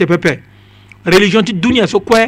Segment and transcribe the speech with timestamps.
[0.00, 0.40] tepepe
[1.04, 2.24] religion ti duniya so kue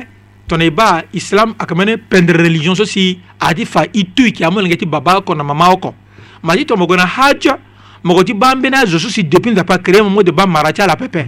[0.48, 0.90] tongana e ba
[1.20, 3.04] islam ayeke mene pendre religion so si
[3.40, 5.94] ati fa i tui yeke amolenge ti baba oko na mama oko
[6.42, 7.58] ma ti tongana na haja
[8.04, 10.82] moko ti ba ambeni azo so si depuis nzapa créé mo mode ba mara ti
[10.82, 11.24] ala pepe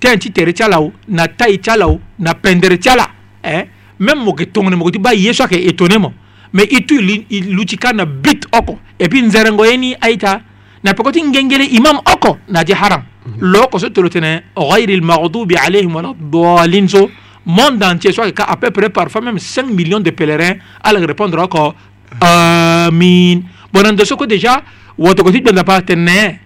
[0.00, 3.06] tain ti tere ti ala o na tai ti ala o na pendre ti ala
[3.44, 3.66] eh?
[3.98, 6.12] même mo yeke tongana moko ti ba ye so ayeke étonné mo
[6.52, 10.38] me i tui lu ti ka na bit oko e puis nzerengo ye ni aita
[10.82, 13.34] na pokoti ngengele imam oko naje haram mhm.
[13.52, 17.10] loko so tolotene ghayri almaghdubi alayhim wala dalin so
[17.44, 21.74] monde entier soit qu'à peu près parfois même 5 millions de pèlerins allaient répondre encore
[22.20, 23.40] amin
[23.72, 24.62] bon en dessous que déjà
[25.00, 26.36] وتكتب بنا باتنا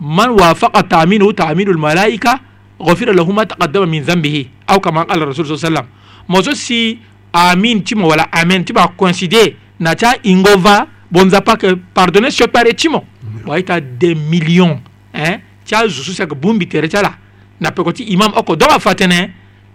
[0.00, 2.34] من وافق تأمينه تأمين الملائكة
[2.82, 5.86] غفر له ما تقدم من ذنبه أو كما قال الرسول صلى الله عليه وسلم
[6.28, 6.96] mozo si
[7.36, 12.32] amin timo wala amen ti ba considé na ti aingo va bonza pa ke pardonner
[12.32, 13.04] si o pare ti mo
[13.46, 14.80] waita de million
[15.12, 15.40] eh?
[15.64, 17.14] ti azusu seke bumbi tere ti ala
[17.60, 19.20] na peko ti imam oko dɔ afa tënë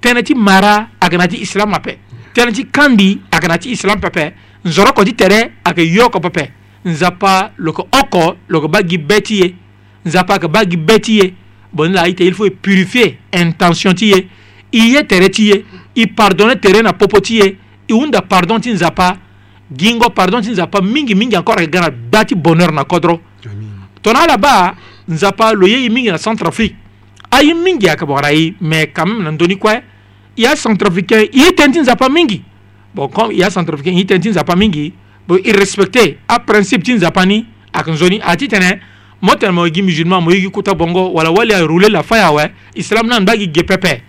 [0.02, 1.98] tënë ti mara ayeke na ti islam ape
[2.34, 4.34] tënë ti kandi ayeke na ti islam pepe
[4.66, 6.50] nzoro oko ti tere ayeke yo oko pepe
[6.86, 9.54] nzapa lo yeke oko lo yeke ba gi be ti ye
[10.06, 11.34] nzapa ayeke ba gi be ti ye
[11.74, 14.28] bon la aita il faut e purifie intention ti ye
[14.72, 15.64] i ye tere ti ye
[15.96, 17.58] i pardonne tere na popo ti ye
[17.90, 19.16] i hunda pardon ti nzapa
[19.72, 23.20] gingo pardon ti nzapa mingimingi encore ayeke ga na ba ti bonheur na kodro
[24.06, 24.78] tongana ala-ba
[25.10, 26.76] nzapa lo ye e mingi na centrafrique
[27.32, 29.82] aye mingi ayeke bongara ye me quand même na ndöni kue
[30.38, 32.42] e acentrafricain e ye tënë ti nzapa mingi
[32.94, 34.94] bon comme e acentrafricain e ye tënë ti nzapa mingi
[35.28, 38.80] bon e respecte aprincipe ti nzapa ni ayeke nzoni ati tene
[39.22, 42.52] mo tene mo yegi musulman mo yegi kuta bongo wala wali aroule lafa ya awe
[42.76, 44.02] islam ni anda gi ge pepe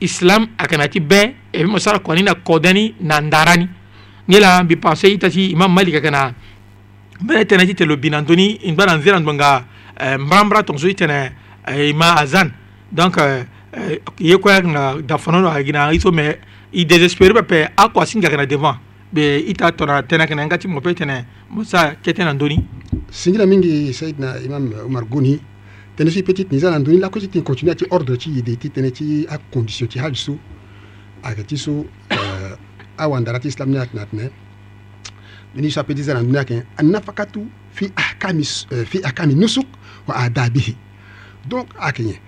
[0.00, 3.20] islam ayeke na ti be e mbi mo sara kua ni na kode ni na
[3.20, 3.68] ndara ni
[4.28, 6.32] ni la mbi pensé e ta ti imam malik ayeke na
[7.20, 9.64] mbele tene ti tene lobi na ndöni ngba euh, euh, euh, na nzela ndo nga
[10.18, 11.32] mbrambra tongaso ti tene
[11.66, 12.50] e ma azan
[12.90, 13.16] donc
[14.18, 16.38] ye kue nga da fono lo ayeke na so me
[16.72, 18.78] i désespéré pepe akua asingbi ayeke na devant
[19.12, 22.18] be i tâ tongana tënë ayeke na yanga ti mo peut tene mo sara kete
[22.24, 22.58] na ndöni
[23.10, 25.38] singila mingi saidna imam omar goni
[25.96, 27.86] tënë so e peut ti tene za na ndöni lakue ti tene continue ya ti
[27.90, 30.36] ordre ti yede ti tënë ti acondition ti hali so
[31.22, 31.86] ayeke ti so
[32.98, 34.30] awandara ti islam ni atene atene
[35.56, 37.26] nini chapitre 10 anarudia
[37.72, 39.66] fi ahkami eh, fi ahkami nusuk
[40.06, 40.76] wa adabihi
[41.48, 42.20] donc akenye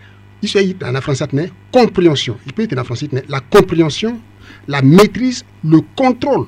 [0.42, 4.20] iso yi na français ne compréhension il peut être na français la compréhension
[4.68, 6.46] la maîtrise le contrôle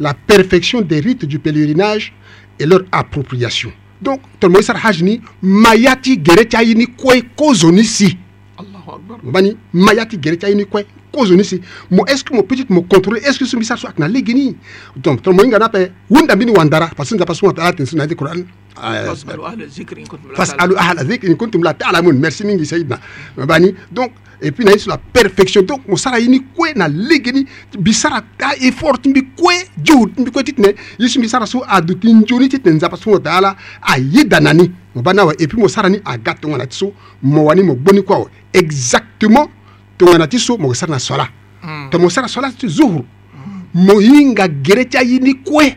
[0.00, 2.12] la perfection des rites du pèlerinage
[2.58, 5.02] et leur appropriation donc tolmoyi sara haj
[5.42, 7.82] mayati gere ti aye ni kue kozoni
[9.22, 10.56] bani mayati gere ti aye
[11.12, 13.56] cause ni si mo est ce que mo petit mo contrôle est ce que so
[13.56, 14.56] mbi so ayeke na lege ni
[14.96, 17.86] donc tongana mo hinga ni ape hunda mbeni wandara parce que nzapa so ala tene
[17.86, 18.40] so na yede qouran
[20.34, 22.98] fasalu ahla dhikr in kuntum la taalamun merci mingi sayidna
[23.36, 26.72] bani donc et puis na ye so la perfection donc mo sara ye ni kue
[26.74, 27.44] na lege ni
[27.78, 28.22] mbi sara
[28.60, 31.94] effort ti mbi kue juhud ti mbi kue titene ye so mbi sara so adu
[31.94, 35.60] ti nzoni titene nzapa so wataala ayeda na ni mo ba ni awe et puis
[35.60, 39.48] mo sara ni aga tongana ti so mo wani mo gboni kue awe exactement
[40.02, 41.28] tongana ti so mo yeke sara na sola
[41.62, 41.90] mm.
[41.90, 43.04] tongana mo sara sola ti zuhuru
[43.74, 45.68] mo hinga gere ti aini kue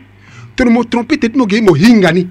[0.56, 2.26] tongana mo trompe tene ti mo ge mo hinga ni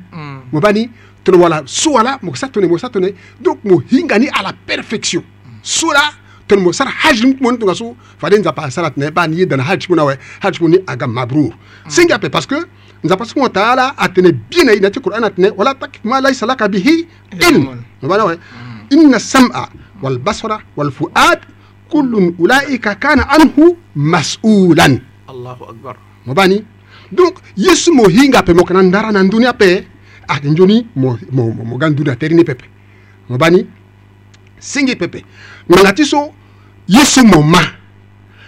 [0.52, 0.90] mo ba ni
[1.24, 4.28] tongana wala so ala mo yeke sara tongana mo sara tongana donc mo hinga ni
[4.28, 5.24] ala perfection
[5.64, 6.10] so la
[6.48, 9.40] tongana mo sara haji ni ti mo ni tongaso fade nzapa asara tene ba ni
[9.40, 11.90] ye dana haji ti mu na awe haji ti mu ni aga mabrur mm.
[11.90, 12.60] singi ape parce que
[13.04, 16.20] nzapa subhanahu wa taala atene bie na ye na ti qur'an atene wala tak ma
[16.22, 17.08] laisa laka bihi
[17.40, 17.64] ilm
[18.02, 18.92] mo ba na awe mm.
[18.92, 19.68] inna sam'a
[20.02, 21.40] والبصر والفؤاد
[21.92, 26.64] kullun ulaika kana anhu masulan allahu akbar mo bani
[27.12, 29.88] donc yesu mo hinga ape mo kana ndara na nduni ape
[30.28, 32.66] ate ah, njoni mo, mo, mo, mo ga nduni aterini pepe
[33.30, 33.66] mo bani
[34.60, 35.24] singi pepe
[35.72, 36.32] nganga ti so
[36.88, 37.62] yesu mo ma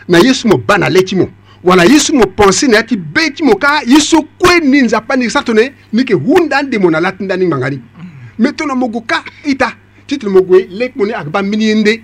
[0.10, 1.30] na yesu mo ba na le ti mo
[1.64, 5.16] wala yesu mo pensé na ya ti be ti mo ka yeso kue ni nzapa
[5.18, 8.10] ni sara tene ni yeke hunda ande mo na laa ti ndani ngbanga ni mm.
[8.40, 9.72] me tongana mo gue ka ita
[10.08, 12.04] ti tene mo gue le kpo ni ayeke ba mbeni ye nde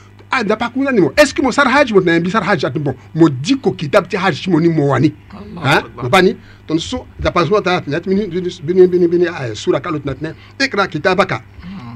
[0.31, 2.63] ada pakunda ni mo est ce que mo sar haj mo na mbi sar haj
[2.65, 5.11] atbo mo diko kitab ti haj mo ni mo wani
[5.59, 6.37] ha mabani
[6.67, 8.27] ton so da paswa ta net mini
[8.63, 11.43] bini bini bini sura kalot natne ikra kitabaka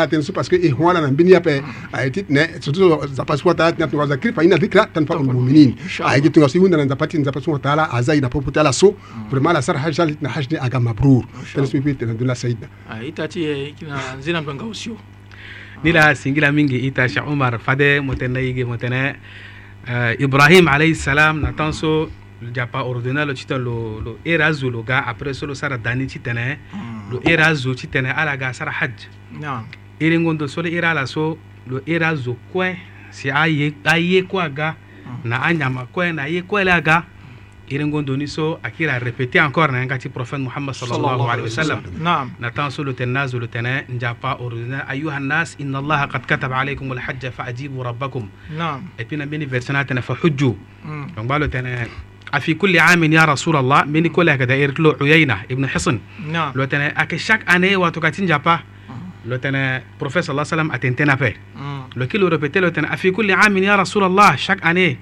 [0.00, 1.62] ala ten so parce que e eh, huala na mbini yape
[1.92, 5.74] ayeti tene surtout nzapa subhanahu wa ta'ala tene tunga zakripa ina dhikra tanfa ul mu'minin
[6.04, 8.96] ayeti tunga siwunda na nzapati nzapa subhanahu wa ta'ala azai na popo ta'ala so
[9.30, 11.24] vraiment la sar hajja litna hajni aga mabrur
[11.54, 12.66] tene sipi tene dula saidna
[13.06, 14.96] itati eh, kina nzina mbanga usio
[15.84, 19.14] nila singila mingi itasha umar fade motena yige motena
[19.88, 22.08] eh, ibrahim alayhi salam na tan so
[22.52, 26.06] japa ordonna lo titene lo lo era zo lo ga après so lo sara dani
[26.06, 27.12] titene hmm.
[27.12, 28.98] lo era zo titene ala ga sara hajj
[30.00, 31.38] iringondo so le ira ala so
[31.68, 32.74] lo ira zo kue
[33.10, 34.74] si aye aye kue aga
[35.24, 37.04] na anyama kue na aye kue le aga
[37.68, 41.80] iringondo ni so akira répété encore na nga ti prophète muhammad sallallahu alayhi wa sallam
[42.00, 46.08] naam na tan so lo tena zo lo tena njapa orina ayuha nas inna allah
[46.08, 48.24] qad kataba alaykum al hajj fa ajibu rabbakum
[48.56, 50.56] naam et puis na mini versana tena fa hujju
[51.16, 51.86] donc ba balo tena
[52.46, 55.98] في كل عام يا رسول da من كل هكذا يرتلو عيينة ابن حصن
[56.30, 58.60] نعم لو تنا أك شاك أنا واتوكاتين جابا
[59.26, 61.34] lotene prophète sallallahu sallam atentena pe
[61.94, 64.98] le répété lotene afi kulli amin ya rasulallah chaque année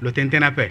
[0.00, 0.70] le pe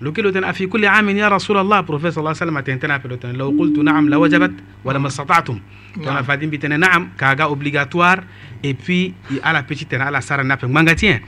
[0.00, 4.08] le tene afi kulli amin ya rasulallah prophète sallam atentena pe lotene law qultu naam
[4.08, 4.52] la wajabat
[4.84, 6.24] wala hmm.
[6.24, 8.20] fadim bitene naam kaga obligatoire
[8.62, 9.14] et puis
[9.66, 9.94] petite
[10.68, 11.20] mangatien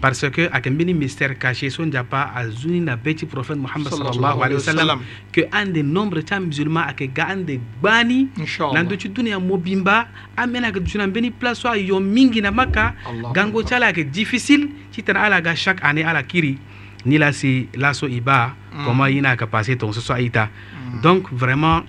[0.00, 4.42] parce que a tembini mystère caché son japa à zuni na beti prophète Muhammad sallallahu
[4.42, 5.00] alaihi wasallam
[5.30, 8.28] que un des nombre ta musulmans à ke ga un des bani
[8.72, 12.94] nan do dunia mobimba amena ke juna beni place soit yo mingi na maka
[13.34, 16.56] gango tchala que difficile titana ala ga chaque année à la kiri
[17.04, 18.84] ni la si laso iba mm.
[18.86, 21.00] comment ina ka passer ton so ita mm.
[21.02, 21.82] donc vraiment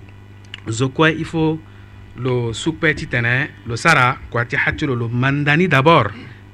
[0.70, 1.60] zokwa il faut
[2.18, 4.18] le super titanin le sara
[4.50, 6.08] tu hatulo le mandani d'abord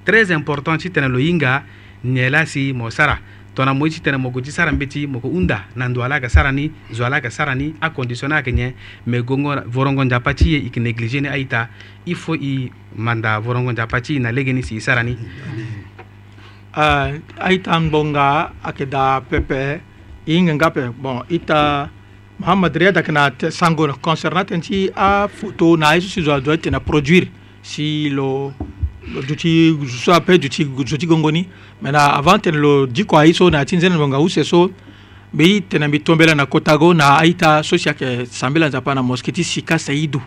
[0.08, 1.66] très important ti tene lo hinga
[2.08, 3.20] nyela si mo sara
[3.54, 5.90] tongana mo ye ti tene mo go ti sara mbe ti mo go hunda na
[5.92, 8.74] ndo ala yeke sara ni zo ala yeke sara ni aconditionne ayeke nye
[9.06, 11.68] me gongo vorongo nzapa ti ye e yeke néglige ni aita
[12.06, 15.12] i faut i manda vorongo nzapa ti e na lege ni si e sara ni
[16.80, 17.12] uh,
[17.44, 19.82] aita ngbonga ayeke da pepe
[20.26, 21.90] e hinga nga ape bon i ta
[22.40, 26.52] mahamad ri adayeke na sango concernant tënë ti aphoto na ye so si zo azo
[26.56, 27.28] atene produire
[27.62, 28.54] si lo
[29.28, 31.48] duti so ape duti duti gongoni
[31.82, 34.70] mena avant tene lo diko ayi so na ti nzene use so
[35.34, 38.68] mbe ye tene mbi tombela na kota go na aita ta so si ayeke sambela
[38.68, 40.22] nzapa na moske ti sika seidu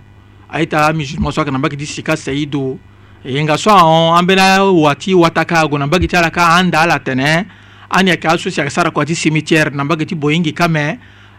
[0.48, 2.78] aita ta amusulman so ayeke na mbage ti sika seidu
[3.24, 6.80] e nga so ahon ambeni awa ti wataka ago na mbage ti ala ka ahanda
[6.80, 7.46] ala tene
[7.90, 10.98] ani ayeke aso si ayeke sara kua ti cimitière na mbage ti boyingi kame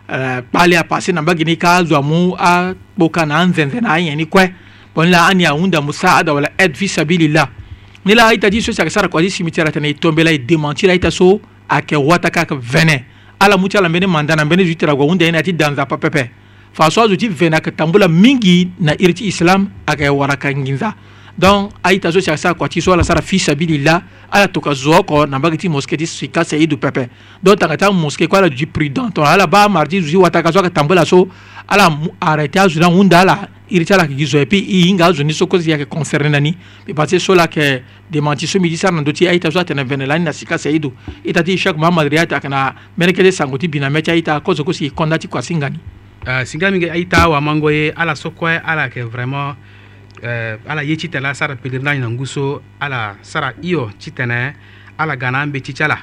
[0.09, 4.15] uh, e, kpale apase na mbage ni ka azo amu akpoka na anzenze na ayengi
[4.15, 4.53] ni kue
[4.93, 7.47] bon la an yaunda musaada wala aide fi sabilillah
[8.05, 11.39] ni la ita di so saka sara ko adi simitira tana itombela idemantira ita so
[11.69, 12.97] ake wata kaka vene
[13.39, 16.29] ala muti ala mbene mandana mbene zuitira gwa unda ina ati danza pa pepe
[16.73, 20.93] fa so azuti vene akatambula mingi na iriti islam ake waraka nginza
[21.37, 24.01] donc aita azosika sara kua ti so ala sara fisabilillah
[24.31, 27.09] ala toka zo oko na mbage ti moské ti sika si aye du pepe
[27.43, 30.59] donc tanga ti amoské kue ala duti prudent tongana ala ba mardi zuzi wataka so
[30.59, 31.27] ayeke tambue la so
[31.67, 34.87] ala arrêté azo ni ahunda ala iri ti ala yeke gi zo e puis i
[34.87, 36.51] hinga azo ni so kozo ti yeke concerné na ni
[36.83, 39.51] mbi parce que so la yeke démenti so mbi ti sara na ndö ti aita
[39.51, 40.91] so atene vene lani na sika si aye du
[41.23, 44.01] e ta ti chaque mahamad ri ayeke ayeke na mbeni kede sango ti bina mê
[44.01, 45.79] ti aita kozo kosi yeke konda ti kua singa ni
[46.27, 49.55] uh, singa mingi aita awamango ye ala so kue ala yeke vraiment
[50.21, 54.53] eh, ala ye citɛla sara pelirila nguso ala sara iyo citɛnɛ
[54.97, 55.97] ala gana n be la.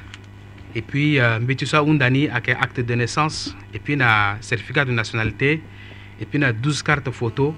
[0.75, 4.37] et puis euh, n be tusa undani a kɛ acte de naissance et puis na
[4.41, 5.63] certificat de nationalité
[6.21, 7.55] et puis na 12 carte photo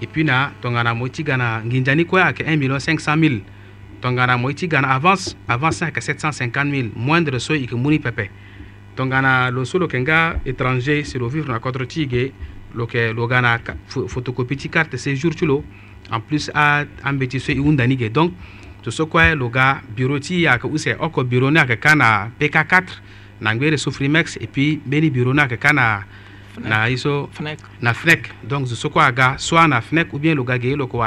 [0.00, 1.62] et puis na tongana mo ti gana.
[1.64, 3.34] nginjani kue a kɛ 1 million 500 000
[4.00, 7.98] tongana mo i ti avance avance a kɛ 750 000 moindre so i ke muni
[7.98, 8.28] pɛpɛ
[8.96, 12.32] tongana lo so lo kɛ nga étranger si lo vivre na kɔtɔrɔ ti i ge
[12.76, 16.84] loke logana photocopie ti carte séjour ti en plus a
[17.28, 18.32] ti so e hunda ni donc
[18.84, 22.28] so soit quoi lo ga bureau ti ayeke use oko bureau ni ayeke ka na
[22.38, 22.86] pk4
[23.40, 26.04] na ngbere so et puis mbeni bureau ni ayeke ka na
[26.62, 26.96] na ye
[27.80, 30.76] na fnec donc so soko aga soit na fnec ou bien le ga ge ye
[30.76, 30.98] loko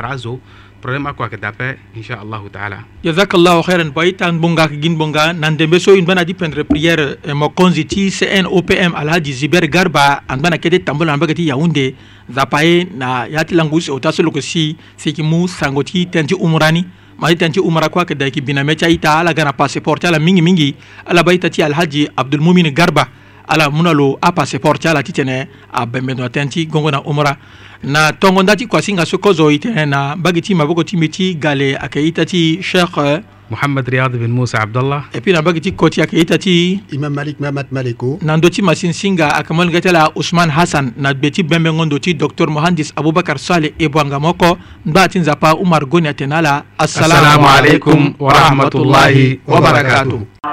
[0.81, 5.77] probléme a koyake d'après inchallahu taala jasakallahu heyran boyi tan bongaka guin bonga nande mbe
[5.79, 10.21] so in mbana di pendre priére euh, mo konzi ti cn opm alhaji ziber garba
[10.29, 11.95] an mbana kede tambola an mbage ti yaounde
[12.33, 16.05] zapa ye na ya ti langus o ta so loko si siki mu sango ti
[16.07, 16.85] ten ti umra ni
[17.19, 19.53] ma ti ten ti umra koyeke da yeke bina mê ti aita ala ga na
[19.53, 20.73] passeport ti ala mingimingi
[21.05, 23.07] ala ba ita ti alhaji abdoulmoumine garba
[23.49, 27.35] ala muna lo a passport ala ti tene a bɛnbɛndɔ tɛn ti gɔngɔ na omra
[27.83, 31.09] na tɔngɔnda ti kuasi nga so kɔzɔ i tene na bagi ti maboko ti mi
[31.09, 35.21] ti gale a kɛ i ta ti sheikh محمد رياض بن موسى عبد الله et
[35.21, 38.37] puis na bagi ti kɔti a kɛ i ta ti imam malik mahamat maliko na
[38.37, 41.85] ndo ti masin singa a kɛ mɔlingɛ tɛ la usman hasan na gbe ti bɛnbɛngɔ
[41.89, 46.13] ndo ti docteur mohandis abubakar saleh ebwanga mɔkɔ n ba ti nzapa umar goni a
[46.13, 50.45] tɛnɛ a la assalamu aleykum warahmatullahi wabarakatuh